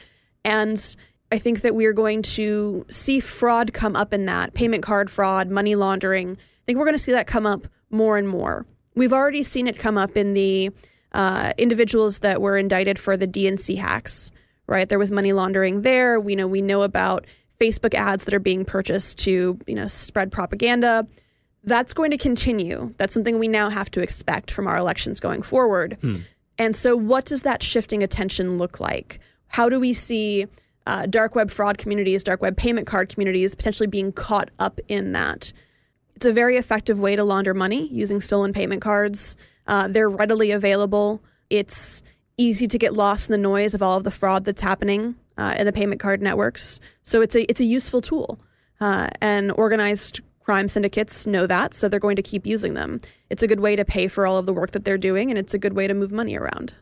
and 0.45 0.95
I 1.31 1.39
think 1.39 1.61
that 1.61 1.75
we 1.75 1.85
are 1.85 1.93
going 1.93 2.21
to 2.21 2.85
see 2.89 3.19
fraud 3.19 3.73
come 3.73 3.95
up 3.95 4.13
in 4.13 4.25
that 4.27 4.53
payment 4.53 4.83
card 4.83 5.09
fraud, 5.09 5.49
money 5.49 5.75
laundering. 5.75 6.33
I 6.33 6.63
think 6.65 6.77
we're 6.77 6.85
going 6.85 6.95
to 6.95 7.03
see 7.03 7.11
that 7.11 7.27
come 7.27 7.47
up 7.47 7.67
more 7.89 8.17
and 8.17 8.29
more. 8.29 8.65
We've 8.93 9.11
already 9.11 9.43
seen 9.43 9.67
it 9.67 9.77
come 9.77 9.97
up 9.97 10.15
in 10.15 10.35
the 10.35 10.69
uh, 11.11 11.53
individuals 11.57 12.19
that 12.19 12.41
were 12.41 12.57
indicted 12.57 12.99
for 12.99 13.17
the 13.17 13.27
DNC 13.27 13.77
hacks, 13.77 14.31
right? 14.67 14.87
There 14.87 14.99
was 14.99 15.11
money 15.11 15.33
laundering 15.33 15.81
there. 15.81 16.19
We 16.19 16.35
know 16.35 16.47
we 16.47 16.61
know 16.61 16.83
about 16.83 17.25
Facebook 17.59 17.95
ads 17.95 18.25
that 18.25 18.33
are 18.33 18.39
being 18.39 18.63
purchased 18.63 19.17
to 19.19 19.57
you 19.65 19.75
know 19.75 19.87
spread 19.87 20.31
propaganda. 20.31 21.07
That's 21.63 21.93
going 21.93 22.11
to 22.11 22.17
continue. 22.17 22.93
That's 22.97 23.13
something 23.13 23.39
we 23.39 23.47
now 23.47 23.69
have 23.69 23.89
to 23.91 24.01
expect 24.01 24.51
from 24.51 24.67
our 24.67 24.77
elections 24.77 25.19
going 25.19 25.41
forward. 25.41 25.97
Hmm. 26.01 26.17
And 26.59 26.75
so, 26.75 26.95
what 26.95 27.25
does 27.25 27.41
that 27.41 27.63
shifting 27.63 28.03
attention 28.03 28.57
look 28.59 28.79
like? 28.79 29.19
How 29.47 29.69
do 29.69 29.79
we 29.79 29.93
see 29.93 30.47
uh, 30.85 31.05
dark 31.07 31.35
web 31.35 31.51
fraud 31.51 31.77
communities, 31.77 32.23
dark 32.23 32.41
web 32.41 32.57
payment 32.57 32.87
card 32.87 33.09
communities 33.09 33.55
potentially 33.55 33.87
being 33.87 34.11
caught 34.11 34.49
up 34.59 34.79
in 34.87 35.13
that? 35.13 35.51
It's 36.15 36.25
a 36.25 36.33
very 36.33 36.57
effective 36.57 36.99
way 36.99 37.15
to 37.15 37.23
launder 37.23 37.53
money 37.53 37.87
using 37.87 38.21
stolen 38.21 38.53
payment 38.53 38.81
cards. 38.81 39.35
Uh, 39.67 39.87
they're 39.87 40.09
readily 40.09 40.51
available. 40.51 41.21
It's 41.49 42.03
easy 42.37 42.67
to 42.67 42.77
get 42.77 42.93
lost 42.93 43.29
in 43.29 43.31
the 43.31 43.37
noise 43.37 43.73
of 43.73 43.81
all 43.81 43.97
of 43.97 44.03
the 44.03 44.11
fraud 44.11 44.45
that's 44.45 44.61
happening 44.61 45.15
uh, 45.37 45.55
in 45.57 45.65
the 45.65 45.73
payment 45.73 45.99
card 45.99 46.21
networks. 46.21 46.79
So 47.03 47.21
it's 47.21 47.35
a 47.35 47.49
it's 47.49 47.59
a 47.59 47.65
useful 47.65 48.01
tool, 48.01 48.39
uh, 48.79 49.09
and 49.21 49.51
organized 49.53 50.21
crime 50.43 50.69
syndicates 50.69 51.25
know 51.25 51.47
that, 51.47 51.73
so 51.73 51.89
they're 51.89 51.99
going 51.99 52.15
to 52.15 52.21
keep 52.21 52.45
using 52.45 52.75
them. 52.75 52.99
It's 53.29 53.41
a 53.41 53.47
good 53.47 53.59
way 53.59 53.75
to 53.75 53.83
pay 53.83 54.07
for 54.07 54.27
all 54.27 54.37
of 54.37 54.45
the 54.45 54.53
work 54.53 54.71
that 54.71 54.85
they're 54.85 54.97
doing, 54.97 55.29
and 55.29 55.39
it's 55.39 55.53
a 55.53 55.57
good 55.57 55.73
way 55.73 55.87
to 55.87 55.93
move 55.93 56.11
money 56.11 56.37
around. 56.37 56.73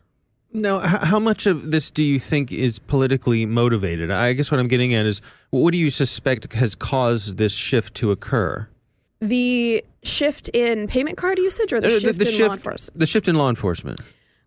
Now, 0.53 0.79
how 0.79 1.19
much 1.19 1.47
of 1.47 1.71
this 1.71 1.89
do 1.89 2.03
you 2.03 2.19
think 2.19 2.51
is 2.51 2.77
politically 2.77 3.45
motivated? 3.45 4.11
I 4.11 4.33
guess 4.33 4.51
what 4.51 4.59
I'm 4.59 4.67
getting 4.67 4.93
at 4.93 5.05
is 5.05 5.21
what 5.49 5.71
do 5.71 5.77
you 5.77 5.89
suspect 5.89 6.53
has 6.53 6.75
caused 6.75 7.37
this 7.37 7.53
shift 7.53 7.95
to 7.95 8.11
occur? 8.11 8.67
The 9.19 9.83
shift 10.03 10.49
in 10.49 10.87
payment 10.87 11.17
card 11.17 11.39
usage 11.39 11.73
or 11.73 11.81
the, 11.81 11.87
uh, 11.87 11.99
shift 11.99 12.19
the, 12.19 12.25
the 12.25 12.29
in 12.29 12.37
shift, 12.37 12.47
law 12.47 12.53
enforcement? 12.53 12.99
The 12.99 13.05
shift 13.07 13.27
in 13.27 13.35
law 13.35 13.49
enforcement. 13.49 14.01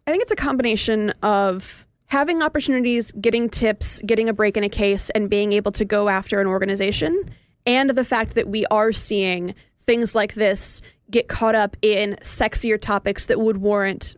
I 0.07 0.13
think 0.13 0.23
it's 0.23 0.31
a 0.31 0.37
combination 0.37 1.11
of 1.23 1.87
having 2.07 2.41
opportunities, 2.41 3.11
getting 3.13 3.49
tips, 3.49 4.01
getting 4.07 4.29
a 4.29 4.33
break 4.33 4.57
in 4.57 4.63
a 4.63 4.69
case, 4.69 5.11
and 5.11 5.29
being 5.29 5.53
able 5.53 5.73
to 5.73 5.85
go 5.85 6.09
after 6.09 6.41
an 6.41 6.47
organization, 6.47 7.31
and 7.67 7.91
the 7.91 8.05
fact 8.05 8.37
that 8.37 8.47
we 8.49 8.65
are 8.67 8.93
seeing 8.93 9.55
things 9.81 10.15
like 10.15 10.35
this 10.35 10.83
get 11.11 11.29
caught 11.29 11.55
up 11.55 11.77
in 11.83 12.17
sexier 12.21 12.81
topics 12.81 13.27
that 13.27 13.41
would 13.41 13.59
warrant 13.59 14.15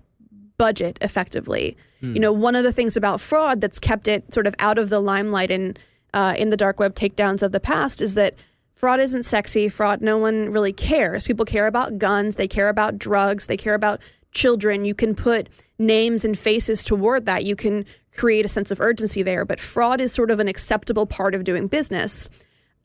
budget 0.59 0.99
effectively. 1.01 1.77
Mm. 2.03 2.15
You 2.15 2.21
know, 2.21 2.33
one 2.33 2.55
of 2.55 2.65
the 2.65 2.73
things 2.73 2.97
about 2.97 3.21
fraud 3.21 3.61
that's 3.61 3.79
kept 3.79 4.09
it 4.09 4.33
sort 4.35 4.47
of 4.47 4.55
out 4.59 4.79
of 4.79 4.91
the 4.91 5.01
limelight 5.01 5.51
in 5.51 5.77
uh, 6.15 6.35
in 6.37 6.51
the 6.51 6.57
dark 6.57 6.79
web 6.81 6.95
takedowns 6.95 7.43
of 7.43 7.53
the 7.53 7.61
past 7.61 8.01
is 8.01 8.15
that 8.15 8.35
fraud 8.75 9.01
isn't 9.01 9.25
sexy. 9.25 9.69
Fraud, 9.69 10.01
no 10.01 10.19
one 10.19 10.51
really 10.51 10.73
cares. 10.73 11.27
People 11.27 11.45
care 11.45 11.67
about 11.67 11.99
guns. 11.99 12.37
They 12.37 12.49
care 12.49 12.69
about 12.69 12.99
drugs. 12.99 13.47
They 13.47 13.57
care 13.57 13.75
about 13.75 14.01
children. 14.33 14.85
You 14.85 14.95
can 14.95 15.15
put 15.15 15.49
names 15.79 16.25
and 16.25 16.39
faces 16.39 16.85
toward 16.85 17.27
that. 17.27 17.45
You 17.45 17.57
can 17.57 17.85
create 18.17 18.45
a 18.45 18.49
sense 18.49 18.71
of 18.71 18.81
urgency 18.81 19.23
there. 19.23 19.45
But 19.45 19.61
fraud 19.61 20.01
is 20.01 20.13
sort 20.13 20.31
of 20.31 20.41
an 20.41 20.49
acceptable 20.49 21.07
part 21.07 21.35
of 21.35 21.45
doing 21.45 21.69
business 21.69 22.29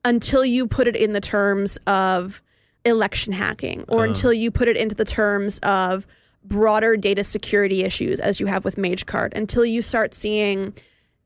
until 0.05 0.43
you 0.43 0.67
put 0.67 0.87
it 0.87 0.95
in 0.95 1.11
the 1.11 1.21
terms 1.21 1.77
of 1.87 2.41
election 2.85 3.33
hacking 3.33 3.85
or 3.87 4.01
uh. 4.01 4.03
until 4.03 4.33
you 4.33 4.51
put 4.51 4.67
it 4.67 4.77
into 4.77 4.95
the 4.95 5.05
terms 5.05 5.59
of 5.59 6.05
broader 6.45 6.97
data 6.97 7.23
security 7.23 7.83
issues 7.83 8.19
as 8.19 8.39
you 8.39 8.45
have 8.47 8.65
with 8.65 8.75
MageCart 8.75 9.33
until 9.33 9.65
you 9.65 9.81
start 9.81 10.13
seeing 10.13 10.73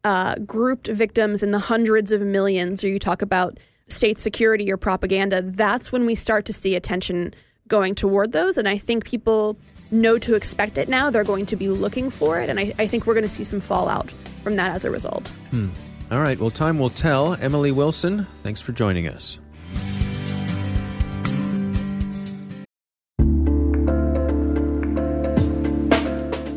uh, 0.03 0.35
grouped 0.45 0.87
victims 0.87 1.43
in 1.43 1.51
the 1.51 1.59
hundreds 1.59 2.11
of 2.11 2.21
millions, 2.21 2.83
or 2.83 2.87
you 2.87 2.99
talk 2.99 3.21
about 3.21 3.59
state 3.87 4.17
security 4.17 4.71
or 4.71 4.77
propaganda. 4.77 5.41
That's 5.41 5.91
when 5.91 6.05
we 6.05 6.15
start 6.15 6.45
to 6.45 6.53
see 6.53 6.75
attention 6.75 7.33
going 7.67 7.95
toward 7.95 8.31
those. 8.31 8.57
And 8.57 8.67
I 8.67 8.77
think 8.77 9.05
people 9.05 9.57
know 9.91 10.17
to 10.19 10.35
expect 10.35 10.77
it 10.77 10.89
now. 10.89 11.09
They're 11.09 11.23
going 11.23 11.45
to 11.47 11.55
be 11.55 11.69
looking 11.69 12.09
for 12.09 12.39
it. 12.39 12.49
And 12.49 12.59
I, 12.59 12.73
I 12.77 12.87
think 12.87 13.05
we're 13.05 13.13
going 13.13 13.23
to 13.23 13.29
see 13.29 13.43
some 13.43 13.59
fallout 13.59 14.11
from 14.43 14.55
that 14.57 14.71
as 14.71 14.85
a 14.85 14.91
result. 14.91 15.29
Hmm. 15.51 15.69
All 16.09 16.21
right, 16.21 16.39
well, 16.39 16.49
time 16.49 16.79
will 16.79 16.89
tell. 16.89 17.33
Emily 17.35 17.73
Wilson, 17.73 18.27
thanks 18.43 18.61
for 18.61 18.71
joining 18.71 19.09
us. 19.09 19.39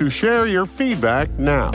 to 0.00 0.08
share 0.08 0.46
your 0.46 0.64
feedback 0.64 1.28
now. 1.38 1.70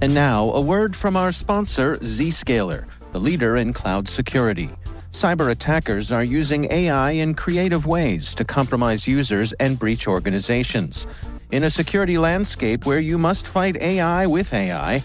And 0.00 0.12
now, 0.12 0.50
a 0.50 0.60
word 0.60 0.96
from 0.96 1.16
our 1.16 1.30
sponsor, 1.30 1.96
Zscaler, 1.98 2.86
the 3.12 3.20
leader 3.20 3.56
in 3.56 3.72
cloud 3.72 4.08
security. 4.08 4.68
Cyber 5.12 5.52
attackers 5.52 6.10
are 6.10 6.24
using 6.24 6.64
AI 6.72 7.12
in 7.12 7.34
creative 7.34 7.86
ways 7.86 8.34
to 8.34 8.44
compromise 8.44 9.06
users 9.06 9.52
and 9.60 9.78
breach 9.78 10.08
organizations. 10.08 11.06
In 11.52 11.62
a 11.62 11.70
security 11.70 12.18
landscape 12.18 12.84
where 12.84 12.98
you 12.98 13.16
must 13.16 13.46
fight 13.46 13.76
AI 13.76 14.26
with 14.26 14.52
AI, 14.52 15.04